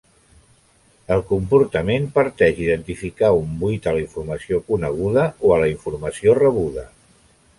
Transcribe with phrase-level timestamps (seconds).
[1.15, 6.87] El comportament parteix d'identificar un buit a la informació coneguda o a la informació rebuda.